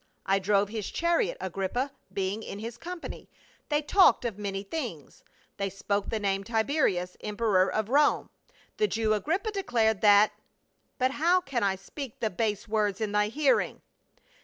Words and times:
I 0.25 0.39
drove 0.39 0.69
his 0.69 0.89
chariot, 0.89 1.37
Agrippa 1.39 1.91
being 2.11 2.41
in 2.41 2.57
his 2.57 2.75
company. 2.75 3.29
They 3.69 3.83
talked 3.83 4.25
of 4.25 4.35
many 4.35 4.63
things. 4.63 5.23
They 5.57 5.69
spoke 5.69 6.09
the 6.09 6.19
name 6.19 6.43
Tiberius, 6.43 7.15
emperor 7.21 7.71
of 7.71 7.87
Rome. 7.87 8.31
The 8.77 8.87
Jew 8.87 9.13
Agrippa 9.13 9.51
declared 9.51 10.01
that— 10.01 10.31
but 10.97 11.11
how 11.11 11.39
can 11.39 11.61
I 11.61 11.75
speak 11.75 12.19
the 12.19 12.31
base 12.31 12.67
words 12.67 12.99
in 12.99 13.11
thy 13.11 13.27
hearing?" 13.27 13.83